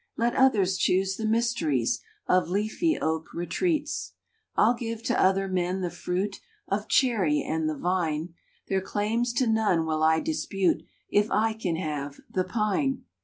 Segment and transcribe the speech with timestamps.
[0.17, 4.13] Let others choose the mysteries Of leafy oak retreats.
[4.55, 8.33] I ll give to other men the fruit Of cherry and the vine.
[8.67, 13.03] Their claims to none will I dispute If I can have the pine.